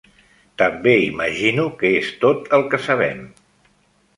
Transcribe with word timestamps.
També 0.61 0.93
imagino 1.09 1.65
que 1.81 1.91
és 1.99 2.09
tot 2.25 2.51
el 2.59 2.67
que 2.73 2.81
sabem. 2.87 3.21